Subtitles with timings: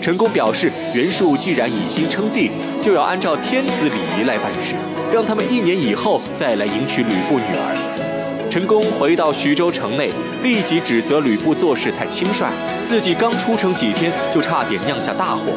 [0.00, 2.50] 陈宫表示，袁术既然已经称帝，
[2.80, 4.74] 就要按照天子礼仪来办事，
[5.12, 8.46] 让他们一年以后再来迎娶吕布女儿。
[8.50, 10.10] 陈宫回到徐州城内，
[10.42, 12.50] 立即指责吕布做事太轻率，
[12.84, 15.52] 自己刚出城几天就差点酿下大祸。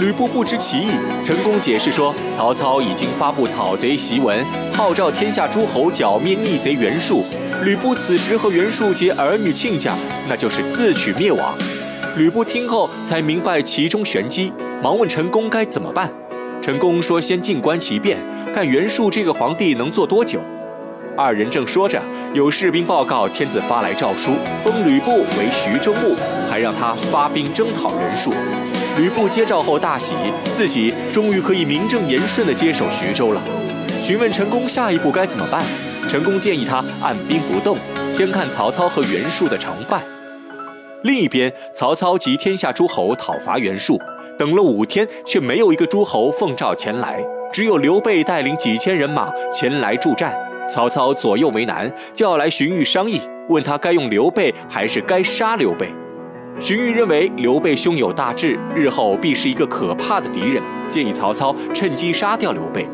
[0.00, 0.88] 吕布不知其意，
[1.22, 7.22] 陈宫解释说，曹操已经发布讨贼檄文，号召天下诸侯剿灭逆贼袁术。
[7.62, 9.94] 吕布此时和袁术结儿女亲家，
[10.28, 11.54] 那就是自取灭亡。
[12.14, 14.52] 吕布听后才明白其中玄机，
[14.82, 16.12] 忙问陈宫该怎么办。
[16.60, 18.18] 陈宫说：“先静观其变，
[18.54, 20.38] 看袁术这个皇帝能做多久。”
[21.16, 22.02] 二人正说着，
[22.34, 26.14] 有士兵报告天子发来诏书，封吕布为徐州牧，
[26.50, 28.30] 还让他发兵征讨袁术。
[28.98, 30.14] 吕布接诏后大喜，
[30.54, 33.40] 自己终于可以名正言顺地接手徐州了。
[34.02, 35.64] 询问陈宫下一步该怎么办，
[36.10, 37.78] 陈宫建议他按兵不动，
[38.12, 40.02] 先看曹操和袁术的成败。
[41.04, 43.98] 另一边，曹操集天下诸侯讨伐袁术，
[44.38, 47.20] 等了五天，却没有一个诸侯奉诏前来，
[47.52, 50.32] 只有刘备带领几千人马前来助战。
[50.70, 55.88] 曹操左右为难，叫来荀彧商议，问他该用刘备还是该杀刘备。
[56.60, 62.86] 荀彧认为刘备胸有大志，日后必是一个可怕的敌人，建议曹操趁机杀掉刘备。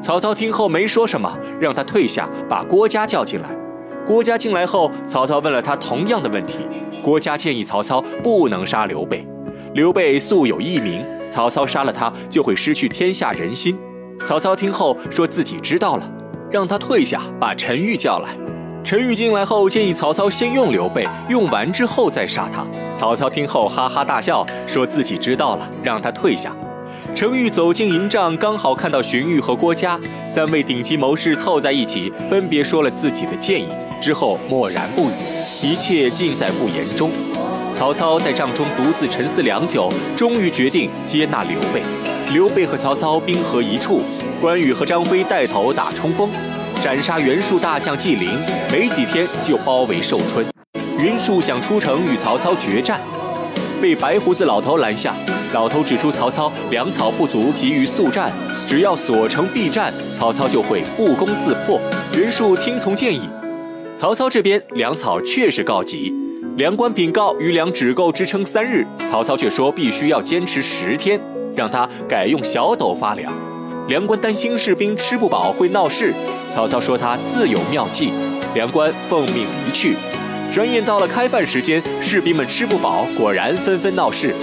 [0.00, 3.48] 曹操听后没说什么，让他退下，把郭嘉叫进来。
[4.06, 6.60] 郭嘉进来后，曹操问了他同样的问题。
[7.06, 9.24] 郭嘉建议曹操不能杀刘备，
[9.74, 13.78] 刘备素有艺名，曹操杀了他就会失去天下人心。
[14.18, 16.10] 曹操听后说自己知道了，
[16.50, 18.36] 让他退下，把陈玉叫来。
[18.82, 22.66] 陈玉进来后建议曹操先用刘备，用完之后再杀他。
[22.96, 26.52] 曹操听后哈哈大笑，说自己知道了，让他退下。
[27.16, 33.66] 程昱走进营帐，刚好看到荀彧和郭嘉三位顶级谋士凑在一起，分别说了自己的建议，
[33.98, 35.14] 之后默然不语。
[35.62, 37.10] 一切尽在不言中。
[37.72, 41.80] 曹操在帐中独自沉思良久，终于决定接纳刘备。
[42.34, 44.02] 刘备和曹操兵合一处，
[44.38, 46.28] 关羽和张飞带头打冲锋，
[46.82, 48.28] 斩杀袁术大将纪灵，
[48.70, 50.44] 没几天就包围寿春。
[50.98, 53.00] 袁术想出城与曹操决战，
[53.80, 55.14] 被白胡子老头拦下。
[55.52, 58.30] 老头指出曹操粮草不足，急于速战，
[58.66, 61.80] 只要所城必战，曹操就会不攻自破。
[62.14, 63.22] 袁术听从建议。
[63.96, 66.12] 曹操这边粮草确实告急，
[66.56, 71.18] 粮官禀告余粮只够支撑三日，曹操却说必须要坚持十天，
[71.54, 73.32] 让他改用小斗发粮。
[73.88, 76.12] 粮官担心士兵吃不饱会闹事，
[76.50, 78.10] 曹操说他自有妙计。
[78.54, 79.96] 粮官奉命离去。
[80.52, 84.34] 转眼到了开饭时间，士兵们吃不饱，果然纷纷闹事。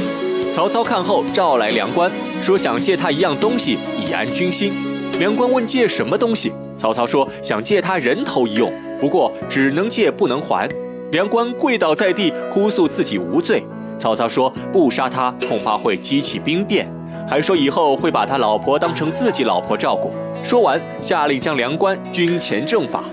[0.54, 4.72] 曹操看后召来粮官，说想借他一样东西以安军心。
[5.18, 8.72] 粮官问借什么东西，曹操说想借他人头一用。
[9.02, 10.70] 不过只能借不能还，
[11.12, 13.64] 梁官跪倒在地，哭诉自己无罪。
[13.98, 16.88] 曹操说不杀他，恐怕会激起兵变，
[17.28, 20.12] 还说以后会把他老婆当成自己老婆照顾。
[20.44, 23.04] 说完，下令将梁官军前正法。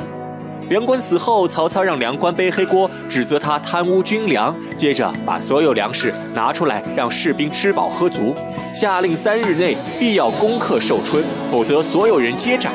[0.70, 8.32] 梁官死后，曹操让梁官背黑锅，指责他贪污军粮，接着把所有粮食拿出来，让士兵吃饱喝足，
[8.72, 12.72] 下令三日内必要攻克寿春，否则所有人皆斩。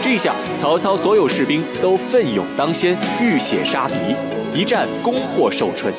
[0.00, 3.94] 这下，曹操所有士兵都奋勇当先，浴血杀敌，
[4.58, 5.92] 一战攻破寿春。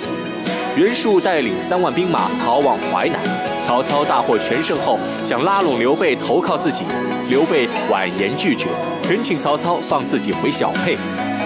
[0.75, 3.19] 袁术带领三万兵马逃往淮南。
[3.61, 6.85] 曹操大获全胜后，想拉拢刘备投靠自己，
[7.29, 8.65] 刘备婉言拒绝，
[9.03, 10.97] 恳请曹操放自己回小沛。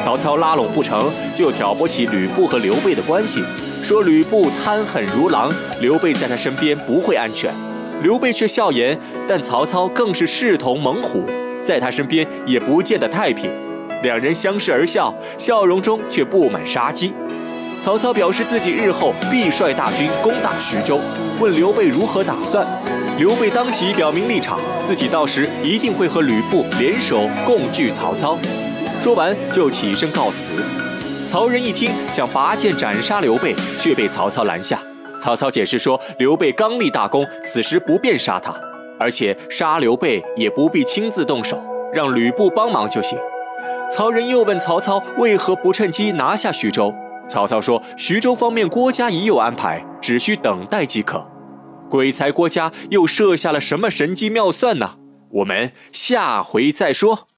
[0.10, 3.44] 曹操拉拢不成就挑拨起吕布和刘备的关系，
[3.84, 7.54] 说吕布贪狠如狼，刘备在他身边不会安全。
[8.02, 8.98] 刘备却笑言，
[9.28, 11.24] 但曹操更是视同猛虎。
[11.62, 13.52] 在他身边也不见得太平，
[14.02, 17.14] 两人相视而笑，笑容中却布满杀机。
[17.80, 21.00] 曹操表示自己日后必率大军攻打徐州，
[21.40, 22.66] 问刘备如何打算。
[23.20, 28.36] 刘备当即表明立场，自己到时一定会和吕布联手共拒曹操。
[29.02, 30.62] 说完就起身告辞。
[31.26, 34.78] 曹仁一听，想拔剑斩杀刘备，却被曹操拦下。
[35.22, 38.54] 曹操解释说，刘备刚立大功，此时不便杀他。
[39.00, 41.64] 而且杀刘备也不必亲自动手，
[41.94, 43.18] 让吕布帮忙就行。
[43.90, 46.94] 曹仁又问曹操为何不趁机拿下徐州？
[47.28, 51.26] 曹操说：“徐州方面郭嘉已有安排，只需等待即可。”
[51.90, 54.96] 鬼才郭嘉又设下了什么神机妙算呢？
[55.32, 57.30] 我们下回再说。